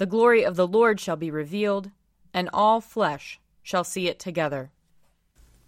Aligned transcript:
The 0.00 0.06
glory 0.06 0.46
of 0.46 0.56
the 0.56 0.66
Lord 0.66 0.98
shall 0.98 1.16
be 1.16 1.30
revealed, 1.30 1.90
and 2.32 2.48
all 2.54 2.80
flesh 2.80 3.38
shall 3.62 3.84
see 3.84 4.08
it 4.08 4.18
together. 4.18 4.70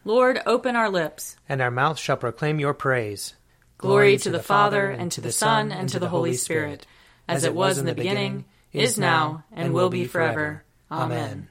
Lord, 0.07 0.41
open 0.47 0.75
our 0.75 0.89
lips, 0.89 1.37
and 1.51 1.61
our 1.61 1.71
mouth 1.71 1.99
shall 1.99 2.17
proclaim 2.17 2.59
your 2.59 2.73
praise. 2.73 3.35
Glory 3.77 4.17
to 4.17 4.31
the 4.31 4.43
Father, 4.43 4.89
and 4.89 5.13
to 5.13 5.21
the 5.21 5.33
Son, 5.33 5.71
and 5.71 5.87
to 5.91 5.99
the 5.99 6.09
Holy 6.09 6.33
Spirit, 6.33 6.87
as 7.29 7.45
it 7.45 7.55
was 7.55 7.77
in 7.77 7.85
the 7.85 7.95
beginning, 7.95 8.47
is 8.73 8.99
now, 8.99 9.45
and 9.53 9.75
will 9.75 9.91
be 9.91 10.07
forever. 10.07 10.65
Amen. 10.91 11.49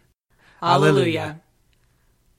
Alleluia. 0.59 1.39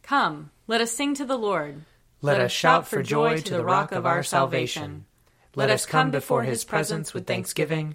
Come, 0.02 0.50
let 0.66 0.80
us 0.80 0.90
sing 0.90 1.14
to 1.14 1.24
the 1.24 1.38
Lord. 1.38 1.82
Let 2.20 2.40
us 2.40 2.50
shout 2.50 2.88
for 2.88 3.00
joy 3.00 3.38
to 3.38 3.58
the 3.58 3.64
rock 3.64 3.92
of 3.92 4.06
our 4.06 4.24
salvation. 4.24 5.04
Let 5.54 5.70
us 5.70 5.86
come 5.86 6.10
before 6.10 6.42
his 6.42 6.64
presence 6.64 7.14
with 7.14 7.28
thanksgiving 7.28 7.94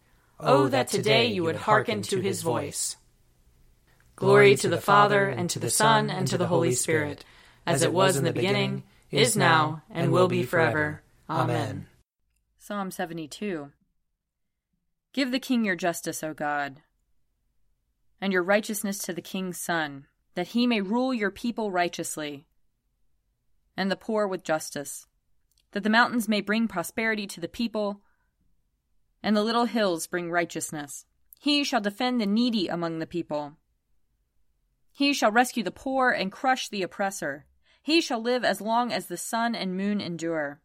Oh, 0.43 0.63
oh, 0.63 0.67
that 0.69 0.87
today 0.87 1.27
you 1.27 1.43
would 1.43 1.55
hearken 1.55 2.01
to 2.03 2.19
his 2.19 2.41
voice. 2.41 2.97
Glory 4.15 4.55
to 4.55 4.69
the 4.69 4.81
Father, 4.81 5.27
and 5.27 5.47
to 5.51 5.59
the 5.59 5.69
Son, 5.69 6.09
and 6.09 6.27
to 6.27 6.37
the 6.37 6.47
Holy 6.47 6.73
Spirit, 6.73 7.23
as 7.67 7.83
it 7.83 7.93
was 7.93 8.17
in 8.17 8.23
the 8.23 8.33
beginning, 8.33 8.83
is 9.11 9.37
now, 9.37 9.83
and 9.91 10.11
will 10.11 10.27
be 10.27 10.41
forever. 10.41 11.03
Amen. 11.29 11.85
Psalm 12.57 12.89
72 12.89 13.71
Give 15.13 15.31
the 15.31 15.39
king 15.39 15.63
your 15.63 15.75
justice, 15.75 16.23
O 16.23 16.33
God, 16.33 16.81
and 18.19 18.33
your 18.33 18.43
righteousness 18.43 18.97
to 18.99 19.13
the 19.13 19.21
king's 19.21 19.59
son, 19.59 20.07
that 20.33 20.49
he 20.49 20.65
may 20.65 20.81
rule 20.81 21.13
your 21.13 21.31
people 21.31 21.71
righteously, 21.71 22.47
and 23.77 23.91
the 23.91 23.95
poor 23.95 24.27
with 24.27 24.43
justice, 24.43 25.05
that 25.73 25.83
the 25.83 25.89
mountains 25.89 26.27
may 26.27 26.41
bring 26.41 26.67
prosperity 26.67 27.27
to 27.27 27.39
the 27.39 27.47
people 27.47 28.01
and 29.23 29.35
the 29.35 29.43
little 29.43 29.65
hills 29.65 30.07
bring 30.07 30.31
righteousness. 30.31 31.05
He 31.39 31.63
shall 31.63 31.81
defend 31.81 32.19
the 32.19 32.25
needy 32.25 32.67
among 32.67 32.99
the 32.99 33.07
people. 33.07 33.53
He 34.91 35.13
shall 35.13 35.31
rescue 35.31 35.63
the 35.63 35.71
poor 35.71 36.11
and 36.11 36.31
crush 36.31 36.69
the 36.69 36.83
oppressor. 36.83 37.45
He 37.81 38.01
shall 38.01 38.21
live 38.21 38.43
as 38.43 38.61
long 38.61 38.91
as 38.91 39.07
the 39.07 39.17
sun 39.17 39.55
and 39.55 39.75
moon 39.75 40.01
endure. 40.01 40.61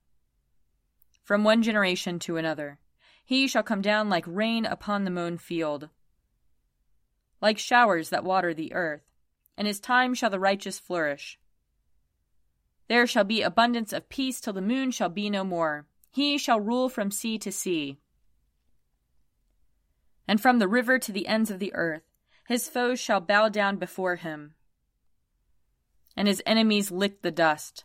From 1.22 1.44
one 1.44 1.62
generation 1.62 2.18
to 2.20 2.36
another, 2.36 2.78
he 3.24 3.48
shall 3.48 3.62
come 3.62 3.82
down 3.82 4.08
like 4.08 4.24
rain 4.26 4.66
upon 4.66 5.04
the 5.04 5.10
mown 5.10 5.38
field, 5.38 5.88
like 7.41 7.58
showers 7.58 8.10
that 8.10 8.24
water 8.24 8.54
the 8.54 8.72
earth. 8.72 9.02
And 9.58 9.66
his 9.66 9.80
time 9.80 10.12
shall 10.12 10.28
the 10.28 10.38
righteous 10.38 10.78
flourish. 10.78 11.38
There 12.88 13.06
shall 13.06 13.24
be 13.24 13.41
abundance 13.41 13.92
of 13.94 14.10
peace 14.10 14.38
till 14.38 14.52
the 14.52 14.60
moon 14.60 14.91
shall 14.91 15.08
be 15.08 15.30
no 15.30 15.44
more. 15.44 15.86
He 16.10 16.36
shall 16.36 16.60
rule 16.60 16.91
from 16.91 17.10
sea 17.10 17.38
to 17.38 17.50
sea 17.50 17.98
and 20.27 20.41
from 20.41 20.58
the 20.58 20.69
river 20.69 20.98
to 20.98 21.12
the 21.12 21.27
ends 21.27 21.50
of 21.50 21.58
the 21.58 21.74
earth. 21.74 22.02
His 22.46 22.69
foes 22.69 23.00
shall 23.00 23.20
bow 23.20 23.48
down 23.48 23.77
before 23.77 24.16
him, 24.16 24.55
and 26.16 26.28
his 26.28 26.42
enemies 26.46 26.91
lick 26.91 27.22
the 27.22 27.30
dust. 27.30 27.84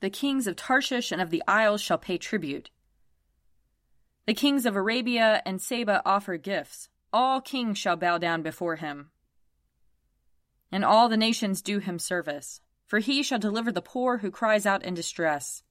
The 0.00 0.10
kings 0.10 0.46
of 0.46 0.54
Tarshish 0.54 1.10
and 1.10 1.20
of 1.20 1.30
the 1.30 1.42
isles 1.48 1.80
shall 1.80 1.98
pay 1.98 2.18
tribute. 2.18 2.70
The 4.26 4.34
kings 4.34 4.66
of 4.66 4.76
Arabia 4.76 5.42
and 5.44 5.60
Saba 5.60 6.00
offer 6.04 6.36
gifts. 6.36 6.88
All 7.12 7.40
kings 7.40 7.78
shall 7.78 7.96
bow 7.96 8.18
down 8.18 8.42
before 8.42 8.76
him. 8.76 9.10
And 10.70 10.84
all 10.84 11.08
the 11.08 11.16
nations 11.16 11.62
do 11.62 11.78
him 11.78 11.98
service. 11.98 12.60
For 12.88 13.00
he 13.00 13.22
shall 13.22 13.38
deliver 13.38 13.70
the 13.70 13.82
poor 13.82 14.18
who 14.18 14.30
cries 14.30 14.64
out 14.64 14.82
in 14.82 14.94
distress, 14.94 15.62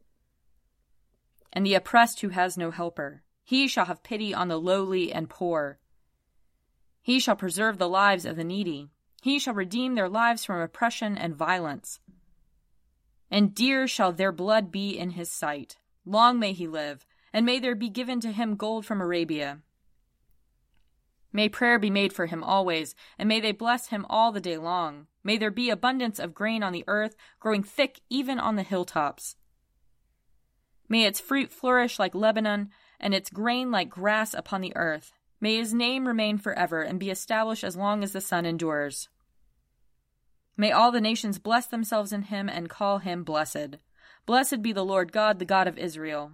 and 1.51 1.65
the 1.65 1.73
oppressed 1.73 2.21
who 2.21 2.29
has 2.29 2.57
no 2.57 2.69
helper. 2.69 3.23
He 3.47 3.69
shall 3.69 3.85
have 3.85 4.03
pity 4.03 4.33
on 4.33 4.49
the 4.49 4.59
lowly 4.59 5.13
and 5.13 5.29
poor. 5.29 5.79
He 7.01 7.17
shall 7.17 7.37
preserve 7.37 7.77
the 7.77 7.87
lives 7.87 8.25
of 8.25 8.35
the 8.35 8.43
needy. 8.43 8.89
He 9.21 9.39
shall 9.39 9.53
redeem 9.53 9.95
their 9.95 10.09
lives 10.09 10.43
from 10.43 10.59
oppression 10.59 11.17
and 11.17 11.33
violence. 11.33 12.01
And 13.31 13.55
dear 13.55 13.87
shall 13.87 14.11
their 14.11 14.33
blood 14.33 14.69
be 14.69 14.97
in 14.97 15.11
his 15.11 15.31
sight. 15.31 15.77
Long 16.05 16.39
may 16.39 16.51
he 16.51 16.67
live, 16.67 17.05
and 17.31 17.45
may 17.45 17.57
there 17.57 17.73
be 17.73 17.87
given 17.87 18.19
to 18.19 18.33
him 18.33 18.57
gold 18.57 18.85
from 18.85 18.99
Arabia. 18.99 19.59
May 21.31 21.47
prayer 21.47 21.79
be 21.79 21.89
made 21.89 22.11
for 22.11 22.25
him 22.25 22.43
always, 22.43 22.95
and 23.17 23.29
may 23.29 23.39
they 23.39 23.53
bless 23.53 23.87
him 23.87 24.05
all 24.09 24.33
the 24.33 24.41
day 24.41 24.57
long. 24.57 25.07
May 25.23 25.37
there 25.37 25.51
be 25.51 25.69
abundance 25.69 26.19
of 26.19 26.33
grain 26.33 26.63
on 26.63 26.73
the 26.73 26.83
earth, 26.85 27.15
growing 27.39 27.63
thick 27.63 28.01
even 28.09 28.39
on 28.39 28.57
the 28.57 28.63
hilltops. 28.63 29.37
May 30.89 31.05
its 31.05 31.21
fruit 31.21 31.49
flourish 31.49 31.97
like 31.97 32.13
Lebanon, 32.13 32.71
and 32.99 33.13
its 33.13 33.29
grain 33.29 33.71
like 33.71 33.89
grass 33.89 34.33
upon 34.33 34.61
the 34.61 34.75
earth. 34.75 35.13
May 35.39 35.57
his 35.57 35.73
name 35.73 36.07
remain 36.07 36.37
forever 36.37 36.81
and 36.81 36.99
be 36.99 37.09
established 37.09 37.63
as 37.63 37.75
long 37.75 38.03
as 38.03 38.11
the 38.11 38.21
sun 38.21 38.45
endures. 38.45 39.07
May 40.55 40.71
all 40.71 40.91
the 40.91 41.01
nations 41.01 41.37
bless 41.37 41.67
themselves 41.67 42.11
in 42.11 42.23
him 42.23 42.49
and 42.49 42.69
call 42.69 42.97
him 42.97 43.23
blessed. 43.23 43.77
Blessed 44.25 44.63
be 44.63 44.73
the 44.73 44.83
Lord 44.83 45.11
God, 45.11 45.37
the 45.37 45.45
God 45.45 45.67
of 45.67 45.77
Israel, 45.77 46.31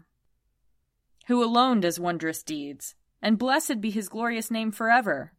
who 1.27 1.43
alone 1.43 1.81
does 1.81 1.99
wondrous 1.99 2.41
deeds, 2.41 2.95
and 3.21 3.37
blessed 3.37 3.81
be 3.81 3.91
his 3.91 4.07
glorious 4.07 4.49
name 4.49 4.71
forever. 4.71 5.33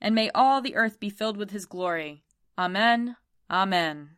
And 0.00 0.14
may 0.14 0.30
all 0.34 0.60
the 0.60 0.74
earth 0.74 0.98
be 0.98 1.10
filled 1.10 1.36
with 1.36 1.52
his 1.52 1.66
glory. 1.66 2.24
Amen. 2.58 3.16
Amen. 3.48 4.10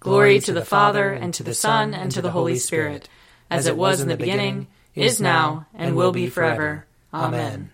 Glory 0.00 0.38
to 0.40 0.52
the 0.52 0.64
Father, 0.64 1.10
and 1.10 1.34
to 1.34 1.42
the 1.42 1.54
Son, 1.54 1.94
and 1.94 2.12
to 2.12 2.22
the 2.22 2.30
Holy 2.30 2.56
Spirit 2.56 3.08
as 3.50 3.66
it 3.66 3.76
was 3.76 4.00
in 4.00 4.08
the 4.08 4.16
beginning, 4.16 4.66
is 4.94 5.20
now, 5.20 5.66
and 5.74 5.96
will 5.96 6.12
be 6.12 6.28
forever. 6.28 6.86
Amen. 7.12 7.70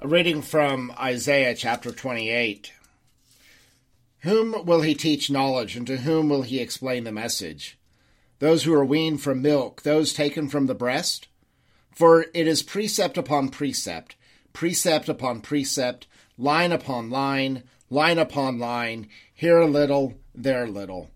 A 0.00 0.08
reading 0.08 0.42
from 0.42 0.92
Isaiah 0.98 1.54
chapter 1.54 1.90
28. 1.90 2.72
Whom 4.20 4.64
will 4.64 4.82
he 4.82 4.94
teach 4.94 5.30
knowledge, 5.30 5.76
and 5.76 5.86
to 5.86 5.98
whom 5.98 6.28
will 6.28 6.42
he 6.42 6.60
explain 6.60 7.04
the 7.04 7.12
message? 7.12 7.78
Those 8.38 8.64
who 8.64 8.74
are 8.74 8.84
weaned 8.84 9.22
from 9.22 9.42
milk, 9.42 9.82
those 9.82 10.12
taken 10.12 10.48
from 10.48 10.66
the 10.66 10.74
breast? 10.74 11.28
For 11.90 12.26
it 12.34 12.46
is 12.46 12.62
precept 12.62 13.18
upon 13.18 13.48
precept, 13.48 14.16
precept 14.52 15.08
upon 15.08 15.40
precept, 15.40 16.06
line 16.38 16.72
upon 16.72 17.10
line, 17.10 17.64
line 17.90 18.18
upon 18.18 18.58
line, 18.58 19.08
here 19.34 19.58
a 19.58 19.66
little, 19.66 20.14
there 20.34 20.64
a 20.64 20.70
little 20.70 21.10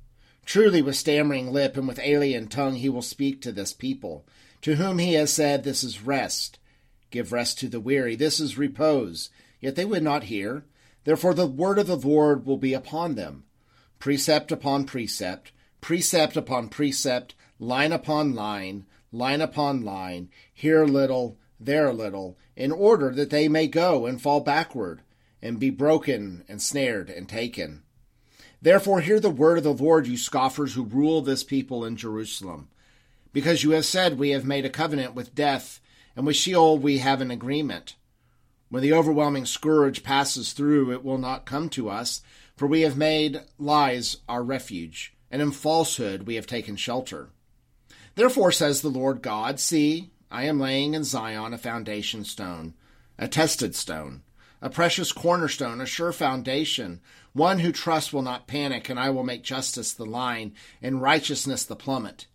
Truly, 0.46 0.80
with 0.80 0.94
stammering 0.94 1.52
lip 1.52 1.76
and 1.76 1.88
with 1.88 1.98
alien 1.98 2.46
tongue, 2.46 2.76
he 2.76 2.88
will 2.88 3.02
speak 3.02 3.42
to 3.42 3.52
this 3.52 3.72
people, 3.72 4.24
to 4.62 4.76
whom 4.76 4.98
he 4.98 5.14
has 5.14 5.32
said, 5.32 5.64
This 5.64 5.82
is 5.82 6.02
rest. 6.02 6.58
Give 7.10 7.32
rest 7.32 7.58
to 7.58 7.68
the 7.68 7.80
weary. 7.80 8.14
This 8.14 8.38
is 8.38 8.56
repose. 8.56 9.28
Yet 9.60 9.74
they 9.74 9.84
would 9.84 10.04
not 10.04 10.24
hear. 10.24 10.64
Therefore, 11.04 11.34
the 11.34 11.46
word 11.46 11.78
of 11.78 11.88
the 11.88 11.96
Lord 11.96 12.46
will 12.46 12.56
be 12.56 12.72
upon 12.72 13.16
them 13.16 13.44
precept 13.98 14.52
upon 14.52 14.84
precept, 14.84 15.52
precept 15.80 16.36
upon 16.36 16.68
precept, 16.68 17.34
line 17.58 17.92
upon 17.92 18.34
line, 18.34 18.86
line 19.10 19.40
upon 19.40 19.82
line, 19.82 20.28
here 20.52 20.82
a 20.82 20.86
little, 20.86 21.38
there 21.58 21.88
a 21.88 21.92
little, 21.92 22.36
in 22.54 22.70
order 22.70 23.10
that 23.10 23.30
they 23.30 23.48
may 23.48 23.66
go 23.66 24.06
and 24.06 24.20
fall 24.20 24.40
backward, 24.40 25.00
and 25.40 25.58
be 25.58 25.70
broken 25.70 26.44
and 26.48 26.60
snared 26.60 27.08
and 27.08 27.28
taken. 27.28 27.82
Therefore, 28.62 29.00
hear 29.00 29.20
the 29.20 29.30
word 29.30 29.58
of 29.58 29.64
the 29.64 29.72
Lord, 29.72 30.06
you 30.06 30.16
scoffers 30.16 30.74
who 30.74 30.84
rule 30.84 31.20
this 31.20 31.44
people 31.44 31.84
in 31.84 31.96
Jerusalem. 31.96 32.68
Because 33.32 33.62
you 33.62 33.72
have 33.72 33.84
said, 33.84 34.18
We 34.18 34.30
have 34.30 34.44
made 34.44 34.64
a 34.64 34.70
covenant 34.70 35.14
with 35.14 35.34
death, 35.34 35.80
and 36.14 36.26
with 36.26 36.36
Sheol 36.36 36.78
we 36.78 36.98
have 36.98 37.20
an 37.20 37.30
agreement. 37.30 37.96
When 38.68 38.82
the 38.82 38.92
overwhelming 38.92 39.46
scourge 39.46 40.02
passes 40.02 40.52
through, 40.52 40.92
it 40.92 41.04
will 41.04 41.18
not 41.18 41.46
come 41.46 41.68
to 41.70 41.88
us, 41.88 42.22
for 42.56 42.66
we 42.66 42.80
have 42.80 42.96
made 42.96 43.42
lies 43.58 44.18
our 44.28 44.42
refuge, 44.42 45.14
and 45.30 45.42
in 45.42 45.52
falsehood 45.52 46.22
we 46.22 46.36
have 46.36 46.46
taken 46.46 46.76
shelter. 46.76 47.28
Therefore, 48.14 48.50
says 48.50 48.80
the 48.80 48.88
Lord 48.88 49.20
God, 49.20 49.60
See, 49.60 50.10
I 50.30 50.44
am 50.44 50.58
laying 50.58 50.94
in 50.94 51.04
Zion 51.04 51.52
a 51.52 51.58
foundation 51.58 52.24
stone, 52.24 52.74
a 53.18 53.28
tested 53.28 53.74
stone 53.74 54.22
a 54.66 54.68
precious 54.68 55.12
cornerstone, 55.12 55.80
a 55.80 55.86
sure 55.86 56.10
foundation. 56.10 57.00
One 57.32 57.60
who 57.60 57.70
trusts 57.70 58.12
will 58.12 58.22
not 58.22 58.48
panic, 58.48 58.88
and 58.88 58.98
I 58.98 59.10
will 59.10 59.22
make 59.22 59.44
justice 59.44 59.92
the 59.92 60.04
line 60.04 60.54
and 60.82 61.00
righteousness 61.00 61.62
the 61.62 61.76
plummet. 61.76 62.26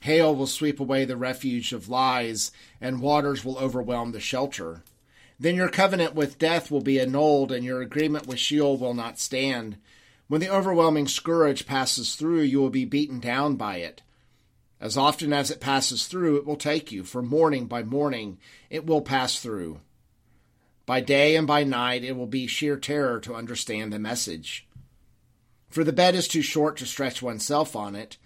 Hail 0.00 0.36
will 0.36 0.46
sweep 0.46 0.78
away 0.78 1.06
the 1.06 1.16
refuge 1.16 1.72
of 1.72 1.88
lies, 1.88 2.52
and 2.82 3.00
waters 3.00 3.46
will 3.46 3.56
overwhelm 3.56 4.12
the 4.12 4.20
shelter. 4.20 4.82
Then 5.40 5.54
your 5.54 5.70
covenant 5.70 6.14
with 6.14 6.38
death 6.38 6.70
will 6.70 6.82
be 6.82 7.00
annulled, 7.00 7.50
and 7.50 7.64
your 7.64 7.80
agreement 7.80 8.26
with 8.26 8.38
Sheol 8.38 8.76
will 8.76 8.92
not 8.92 9.18
stand. 9.18 9.78
When 10.28 10.42
the 10.42 10.50
overwhelming 10.50 11.08
scourge 11.08 11.64
passes 11.64 12.14
through, 12.14 12.42
you 12.42 12.60
will 12.60 12.68
be 12.68 12.84
beaten 12.84 13.20
down 13.20 13.56
by 13.56 13.76
it. 13.78 14.02
As 14.82 14.98
often 14.98 15.32
as 15.32 15.50
it 15.50 15.62
passes 15.62 16.06
through, 16.08 16.36
it 16.36 16.44
will 16.44 16.56
take 16.56 16.92
you, 16.92 17.04
for 17.04 17.22
morning 17.22 17.64
by 17.64 17.82
morning 17.82 18.36
it 18.68 18.84
will 18.84 19.00
pass 19.00 19.40
through. 19.40 19.80
By 20.86 21.00
day 21.00 21.36
and 21.36 21.46
by 21.46 21.64
night 21.64 22.04
it 22.04 22.12
will 22.12 22.26
be 22.26 22.46
sheer 22.46 22.76
terror 22.76 23.18
to 23.20 23.34
understand 23.34 23.92
the 23.92 23.98
message. 23.98 24.68
For 25.70 25.82
the 25.82 25.92
bed 25.92 26.14
is 26.14 26.28
too 26.28 26.42
short 26.42 26.76
to 26.78 26.86
stretch 26.86 27.22
oneself 27.22 27.74
on 27.74 27.96
it, 27.96 28.18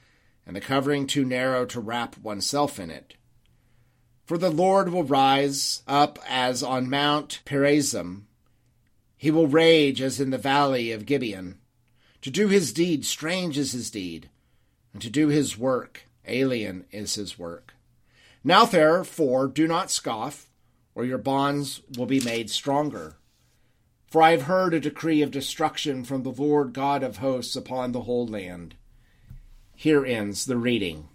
and 0.46 0.56
the 0.56 0.60
covering 0.60 1.06
too 1.06 1.24
narrow 1.24 1.64
to 1.66 1.80
wrap 1.80 2.18
oneself 2.18 2.80
in 2.80 2.90
it. 2.90 3.14
For 4.26 4.36
the 4.36 4.50
Lord 4.50 4.90
will 4.90 5.04
rise 5.04 5.82
up 5.86 6.18
as 6.28 6.62
on 6.62 6.90
Mount 6.90 7.40
Perazim. 7.46 8.24
He 9.16 9.30
will 9.30 9.46
rage 9.46 10.02
as 10.02 10.20
in 10.20 10.30
the 10.30 10.38
valley 10.38 10.92
of 10.92 11.06
Gibeon. 11.06 11.58
To 12.22 12.30
do 12.30 12.48
his 12.48 12.72
deed, 12.72 13.06
strange 13.06 13.56
is 13.56 13.72
his 13.72 13.90
deed, 13.90 14.28
and 14.92 15.00
to 15.00 15.08
do 15.08 15.28
his 15.28 15.56
work, 15.56 16.02
alien 16.26 16.84
is 16.90 17.14
his 17.14 17.38
work. 17.38 17.74
Now 18.42 18.64
therefore 18.64 19.46
do 19.46 19.66
not 19.66 19.90
scoff, 19.90 20.47
or 20.98 21.04
your 21.04 21.16
bonds 21.16 21.80
will 21.96 22.06
be 22.06 22.20
made 22.20 22.50
stronger. 22.50 23.16
For 24.08 24.20
I 24.20 24.32
have 24.32 24.42
heard 24.42 24.74
a 24.74 24.80
decree 24.80 25.22
of 25.22 25.30
destruction 25.30 26.02
from 26.02 26.24
the 26.24 26.32
Lord 26.32 26.72
God 26.74 27.02
of 27.02 27.18
hosts 27.18 27.54
upon 27.54 27.92
the 27.92 28.02
whole 28.02 28.26
land. 28.26 28.74
Here 29.76 30.04
ends 30.04 30.44
the 30.44 30.56
reading. 30.56 31.08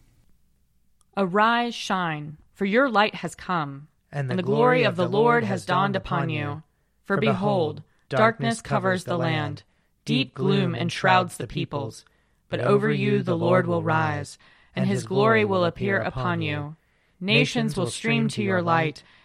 Arise, 1.17 1.75
shine 1.75 2.37
for 2.53 2.65
your 2.65 2.89
light 2.89 3.15
has 3.15 3.35
come, 3.35 3.87
and 4.11 4.29
the, 4.29 4.33
and 4.33 4.39
the 4.39 4.43
glory, 4.43 4.57
glory 4.57 4.83
of 4.83 4.95
the 4.95 5.07
Lord 5.07 5.43
has 5.43 5.65
dawned 5.65 5.95
upon 5.95 6.29
you. 6.29 6.63
For 7.03 7.17
behold, 7.17 7.83
darkness 8.09 8.61
covers 8.61 9.03
the 9.03 9.17
land, 9.17 9.63
deep 10.05 10.33
gloom 10.33 10.75
enshrouds 10.75 11.37
the 11.37 11.47
peoples. 11.47 12.05
But 12.49 12.59
over 12.59 12.91
you 12.91 13.23
the 13.23 13.35
Lord 13.35 13.67
will 13.67 13.83
rise, 13.83 14.37
and 14.75 14.85
his 14.85 15.05
glory 15.05 15.43
will 15.43 15.65
appear 15.65 15.99
upon 15.99 16.41
you. 16.41 16.75
Nations 17.19 17.75
will 17.75 17.87
stream 17.89 18.27
to 18.29 18.43
your 18.43 18.61
light, 18.61 19.03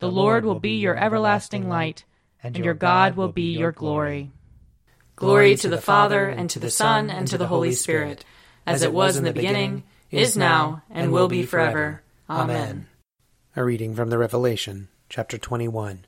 The 0.00 0.10
Lord 0.10 0.44
will 0.44 0.60
be 0.60 0.76
your 0.76 0.96
everlasting 0.96 1.68
light, 1.68 2.04
and 2.42 2.58
your 2.58 2.74
God 2.74 3.16
will 3.16 3.32
be 3.32 3.56
your 3.56 3.72
glory. 3.72 4.30
Glory 5.16 5.56
to 5.56 5.68
the 5.68 5.80
Father, 5.80 6.28
and 6.28 6.50
to 6.50 6.58
the 6.58 6.70
Son, 6.70 7.10
and 7.10 7.26
to 7.28 7.38
the 7.38 7.46
Holy 7.46 7.72
Spirit, 7.72 8.24
as 8.66 8.82
it 8.82 8.92
was 8.92 9.16
in 9.16 9.24
the 9.24 9.32
beginning, 9.32 9.84
is 10.10 10.36
now, 10.36 10.82
and 10.90 11.12
will 11.12 11.28
be 11.28 11.44
forever. 11.44 12.02
Amen. 12.28 12.88
A 13.56 13.64
reading 13.64 13.94
from 13.94 14.10
the 14.10 14.18
Revelation, 14.18 14.88
chapter 15.08 15.38
21. 15.38 16.06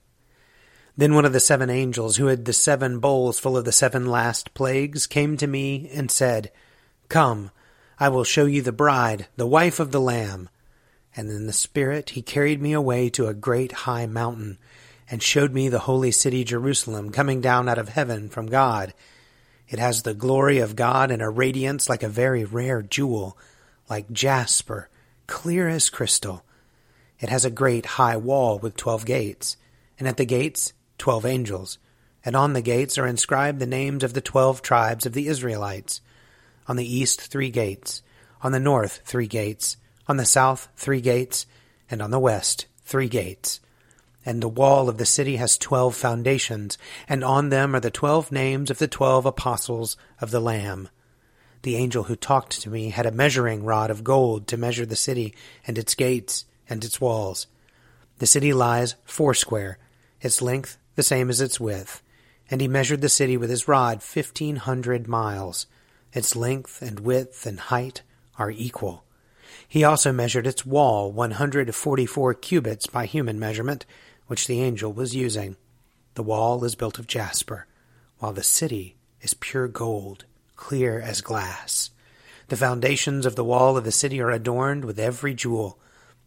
Then 0.96 1.14
one 1.14 1.24
of 1.24 1.32
the 1.32 1.40
seven 1.40 1.70
angels, 1.70 2.16
who 2.16 2.26
had 2.26 2.44
the 2.44 2.52
seven 2.52 2.98
bowls 2.98 3.38
full 3.38 3.56
of 3.56 3.64
the 3.64 3.72
seven 3.72 4.06
last 4.06 4.54
plagues, 4.54 5.06
came 5.06 5.36
to 5.36 5.46
me 5.46 5.90
and 5.92 6.10
said, 6.10 6.50
Come, 7.08 7.50
I 8.00 8.08
will 8.08 8.24
show 8.24 8.46
you 8.46 8.62
the 8.62 8.72
bride, 8.72 9.28
the 9.36 9.46
wife 9.46 9.78
of 9.78 9.92
the 9.92 10.00
Lamb. 10.00 10.48
And 11.16 11.30
in 11.30 11.46
the 11.46 11.52
Spirit 11.52 12.10
he 12.10 12.20
carried 12.20 12.60
me 12.60 12.74
away 12.74 13.08
to 13.10 13.26
a 13.26 13.34
great 13.34 13.72
high 13.72 14.06
mountain, 14.06 14.58
and 15.10 15.22
showed 15.22 15.54
me 15.54 15.68
the 15.68 15.78
holy 15.80 16.10
city 16.10 16.44
Jerusalem 16.44 17.10
coming 17.10 17.40
down 17.40 17.68
out 17.68 17.78
of 17.78 17.88
heaven 17.88 18.28
from 18.28 18.46
God. 18.46 18.92
It 19.68 19.78
has 19.78 20.02
the 20.02 20.14
glory 20.14 20.58
of 20.58 20.76
God 20.76 21.10
and 21.10 21.22
a 21.22 21.28
radiance 21.28 21.88
like 21.88 22.02
a 22.02 22.08
very 22.08 22.44
rare 22.44 22.82
jewel, 22.82 23.38
like 23.88 24.12
jasper, 24.12 24.88
clear 25.26 25.68
as 25.68 25.90
crystal. 25.90 26.44
It 27.18 27.30
has 27.30 27.44
a 27.44 27.50
great 27.50 27.86
high 27.86 28.16
wall 28.16 28.58
with 28.58 28.76
twelve 28.76 29.06
gates, 29.06 29.56
and 29.98 30.06
at 30.06 30.18
the 30.18 30.26
gates 30.26 30.72
twelve 30.98 31.24
angels, 31.24 31.78
and 32.24 32.36
on 32.36 32.52
the 32.52 32.60
gates 32.60 32.98
are 32.98 33.06
inscribed 33.06 33.58
the 33.58 33.66
names 33.66 34.04
of 34.04 34.12
the 34.12 34.20
twelve 34.20 34.60
tribes 34.60 35.06
of 35.06 35.14
the 35.14 35.28
Israelites. 35.28 36.00
On 36.68 36.76
the 36.76 36.96
east 36.96 37.20
three 37.20 37.50
gates, 37.50 38.02
on 38.42 38.52
the 38.52 38.60
north 38.60 39.00
three 39.04 39.28
gates, 39.28 39.76
on 40.08 40.16
the 40.16 40.24
south 40.24 40.68
three 40.76 41.00
gates, 41.00 41.46
and 41.90 42.02
on 42.02 42.10
the 42.10 42.18
west 42.18 42.66
three 42.84 43.08
gates. 43.08 43.60
And 44.24 44.42
the 44.42 44.48
wall 44.48 44.88
of 44.88 44.98
the 44.98 45.06
city 45.06 45.36
has 45.36 45.56
twelve 45.56 45.94
foundations, 45.94 46.78
and 47.08 47.22
on 47.22 47.50
them 47.50 47.76
are 47.76 47.80
the 47.80 47.90
twelve 47.90 48.32
names 48.32 48.70
of 48.70 48.78
the 48.78 48.88
twelve 48.88 49.24
apostles 49.24 49.96
of 50.20 50.30
the 50.30 50.40
Lamb. 50.40 50.88
The 51.62 51.76
angel 51.76 52.04
who 52.04 52.16
talked 52.16 52.60
to 52.62 52.70
me 52.70 52.90
had 52.90 53.06
a 53.06 53.12
measuring 53.12 53.64
rod 53.64 53.90
of 53.90 54.04
gold 54.04 54.46
to 54.48 54.56
measure 54.56 54.86
the 54.86 54.96
city 54.96 55.34
and 55.66 55.78
its 55.78 55.94
gates 55.94 56.44
and 56.68 56.84
its 56.84 57.00
walls. 57.00 57.46
The 58.18 58.26
city 58.26 58.52
lies 58.52 58.96
foursquare, 59.04 59.78
its 60.20 60.42
length 60.42 60.78
the 60.96 61.02
same 61.02 61.30
as 61.30 61.40
its 61.40 61.60
width. 61.60 62.02
And 62.50 62.60
he 62.60 62.68
measured 62.68 63.00
the 63.00 63.08
city 63.08 63.36
with 63.36 63.50
his 63.50 63.68
rod 63.68 64.02
fifteen 64.02 64.56
hundred 64.56 65.08
miles. 65.08 65.66
Its 66.12 66.34
length 66.34 66.82
and 66.82 67.00
width 67.00 67.46
and 67.46 67.58
height 67.58 68.02
are 68.38 68.50
equal. 68.50 69.04
He 69.68 69.84
also 69.84 70.12
measured 70.12 70.46
its 70.46 70.66
wall 70.66 71.12
one 71.12 71.32
hundred 71.32 71.74
forty 71.74 72.06
four 72.06 72.34
cubits 72.34 72.86
by 72.86 73.06
human 73.06 73.38
measurement, 73.38 73.86
which 74.26 74.46
the 74.46 74.60
angel 74.60 74.92
was 74.92 75.14
using. 75.16 75.56
The 76.14 76.22
wall 76.22 76.64
is 76.64 76.74
built 76.74 76.98
of 76.98 77.06
jasper, 77.06 77.66
while 78.18 78.32
the 78.32 78.42
city 78.42 78.96
is 79.20 79.34
pure 79.34 79.68
gold, 79.68 80.24
clear 80.56 81.00
as 81.00 81.20
glass. 81.20 81.90
The 82.48 82.56
foundations 82.56 83.26
of 83.26 83.36
the 83.36 83.44
wall 83.44 83.76
of 83.76 83.84
the 83.84 83.92
city 83.92 84.20
are 84.20 84.30
adorned 84.30 84.84
with 84.84 84.98
every 84.98 85.34
jewel. 85.34 85.78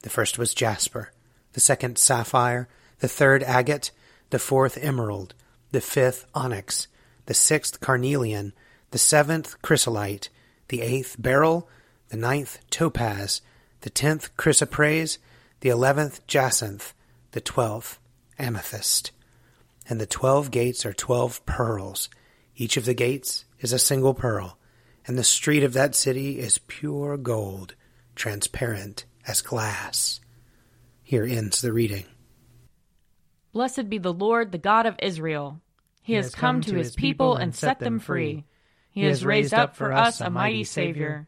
The 0.01 0.09
first 0.09 0.37
was 0.37 0.53
jasper, 0.53 1.11
the 1.53 1.59
second 1.59 1.97
sapphire, 1.97 2.67
the 2.99 3.07
third 3.07 3.41
agate, 3.43 3.91
the 4.29 4.39
fourth 4.39 4.77
emerald, 4.81 5.33
the 5.71 5.81
fifth 5.81 6.25
onyx, 6.35 6.87
the 7.25 7.33
sixth 7.33 7.79
carnelian, 7.79 8.53
the 8.91 8.98
seventh 8.98 9.62
chrysolite, 9.62 10.29
the 10.67 10.81
eighth 10.81 11.15
beryl, 11.19 11.69
the 12.10 12.18
ninth 12.18 12.60
topaz, 12.70 13.42
the 13.82 13.89
tenth 13.89 14.36
chrysoprase, 14.36 15.18
the 15.62 15.70
eleventh 15.70 16.25
jacinth, 16.28 16.94
the 17.32 17.42
twelfth 17.42 18.00
amethyst. 18.38 19.12
And 19.88 20.00
the 20.00 20.06
twelve 20.06 20.51
gates 20.51 20.86
are 20.86 20.94
twelve 20.94 21.46
pearls. 21.46 22.10
Each 22.56 22.78
of 22.78 22.86
the 22.86 22.94
gates 22.94 23.46
is 23.60 23.74
a 23.74 23.80
single 23.80 24.13
pearl, 24.13 24.58
and 25.08 25.18
the 25.18 25.24
street 25.24 25.63
of 25.63 25.74
that 25.74 25.96
city 25.96 26.39
is 26.39 26.60
pure 26.68 27.18
gold, 27.18 27.75
transparent 28.16 29.06
as 29.25 29.42
glass. 29.42 30.20
Here 31.04 31.24
ends 31.24 31.62
the 31.62 31.74
reading. 31.74 32.06
Blessed 33.51 33.89
be 33.89 33.98
the 33.98 34.13
Lord, 34.13 34.51
the 34.51 34.58
God 34.60 34.86
of 34.86 34.96
Israel. 35.01 35.62
He, 36.01 36.13
he 36.13 36.18
has 36.18 36.36
come, 36.36 36.58
come 36.58 36.62
to 36.62 36.75
his 36.75 36.96
people 36.96 37.36
and 37.36 37.56
set 37.56 37.80
them 37.80 38.00
free. 38.00 38.46
He 38.92 39.04
has 39.04 39.25
raised 39.25 39.54
up 39.54 39.75
for 39.75 39.92
us 39.92 40.22
a 40.22 40.30
mighty 40.30 40.63
Savior, 40.63 41.28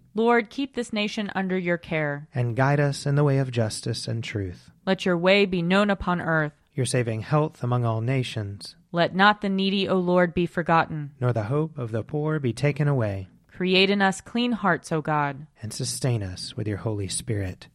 Lord, 0.13 0.49
keep 0.49 0.75
this 0.75 0.91
nation 0.91 1.31
under 1.35 1.57
your 1.57 1.77
care. 1.77 2.27
And 2.35 2.55
guide 2.55 2.79
us 2.81 3.05
in 3.05 3.15
the 3.15 3.23
way 3.23 3.37
of 3.37 3.49
justice 3.49 4.07
and 4.07 4.23
truth. 4.23 4.69
Let 4.85 5.05
your 5.05 5.17
way 5.17 5.45
be 5.45 5.61
known 5.61 5.89
upon 5.89 6.19
earth. 6.19 6.51
Your 6.73 6.85
saving 6.85 7.21
health 7.21 7.63
among 7.63 7.85
all 7.85 8.01
nations. 8.01 8.75
Let 8.91 9.15
not 9.15 9.39
the 9.41 9.49
needy, 9.49 9.87
O 9.87 9.95
Lord, 9.95 10.33
be 10.33 10.45
forgotten. 10.45 11.11
Nor 11.21 11.31
the 11.31 11.43
hope 11.43 11.77
of 11.77 11.91
the 11.91 12.03
poor 12.03 12.39
be 12.39 12.51
taken 12.51 12.89
away. 12.89 13.29
Create 13.47 13.89
in 13.89 14.01
us 14.01 14.19
clean 14.19 14.51
hearts, 14.51 14.91
O 14.91 15.01
God. 15.01 15.47
And 15.61 15.71
sustain 15.71 16.23
us 16.23 16.57
with 16.57 16.67
your 16.67 16.77
Holy 16.77 17.07
Spirit. 17.07 17.67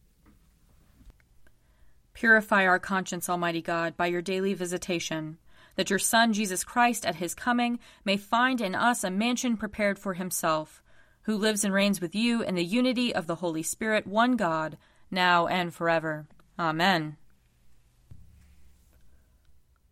Purify 2.13 2.65
our 2.65 2.79
conscience, 2.79 3.29
Almighty 3.29 3.61
God, 3.61 3.95
by 3.95 4.07
your 4.07 4.21
daily 4.21 4.53
visitation, 4.53 5.37
that 5.75 5.89
your 5.89 5.99
Son, 5.99 6.33
Jesus 6.33 6.63
Christ, 6.63 7.05
at 7.05 7.15
his 7.15 7.33
coming, 7.35 7.79
may 8.03 8.17
find 8.17 8.59
in 8.59 8.75
us 8.75 9.03
a 9.03 9.11
mansion 9.11 9.55
prepared 9.55 9.97
for 9.97 10.15
himself, 10.15 10.81
who 11.27 11.37
lives 11.37 11.63
and 11.63 11.71
reigns 11.71 12.01
with 12.01 12.15
you 12.15 12.41
in 12.41 12.55
the 12.55 12.65
unity 12.65 13.13
of 13.13 13.27
the 13.27 13.35
Holy 13.35 13.61
Spirit, 13.61 14.07
one 14.07 14.35
God, 14.35 14.77
now 15.11 15.45
and 15.45 15.71
forever. 15.71 16.25
Amen. 16.57 17.17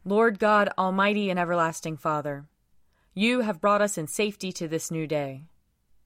Lord 0.03 0.39
God, 0.39 0.69
Almighty 0.75 1.29
and 1.29 1.39
everlasting 1.39 1.97
Father, 1.97 2.45
you 3.13 3.41
have 3.41 3.61
brought 3.61 3.83
us 3.83 3.99
in 3.99 4.07
safety 4.07 4.51
to 4.53 4.67
this 4.67 4.89
new 4.89 5.05
day. 5.05 5.43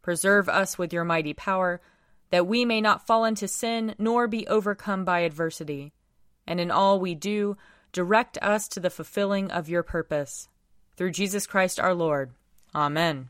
Preserve 0.02 0.50
us 0.50 0.78
with 0.78 0.92
your 0.92 1.06
mighty 1.06 1.34
power, 1.34 1.80
that 2.30 2.46
we 2.46 2.66
may 2.66 2.82
not 2.82 3.08
fall 3.08 3.24
into 3.24 3.48
sin 3.48 3.96
nor 3.98 4.28
be 4.28 4.46
overcome 4.48 5.06
by 5.06 5.22
adversity 5.22 5.94
and 6.50 6.60
in 6.60 6.72
all 6.72 7.00
we 7.00 7.14
do, 7.16 7.56
direct 7.94 8.38
us 8.42 8.68
to 8.70 8.80
the 8.80 8.90
fulfilling 8.90 9.52
of 9.52 9.70
your 9.70 9.84
purpose. 9.84 10.50
Through 10.98 11.12
Jesus 11.12 11.48
Christ 11.48 11.80
our 11.80 11.94
Lord. 11.94 12.32
Amen. 12.76 13.30